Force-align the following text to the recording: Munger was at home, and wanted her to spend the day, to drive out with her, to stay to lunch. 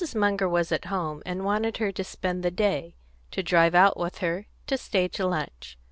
Munger 0.15 0.49
was 0.49 0.71
at 0.71 0.85
home, 0.85 1.21
and 1.27 1.45
wanted 1.45 1.77
her 1.77 1.91
to 1.91 2.03
spend 2.03 2.41
the 2.41 2.49
day, 2.49 2.95
to 3.29 3.43
drive 3.43 3.75
out 3.75 3.97
with 3.97 4.17
her, 4.17 4.47
to 4.65 4.75
stay 4.75 5.07
to 5.09 5.27
lunch. 5.27 5.77